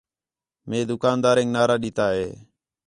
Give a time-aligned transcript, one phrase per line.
[0.67, 2.27] مئے دُکاندارینک نعرہ ݙِتا ہِے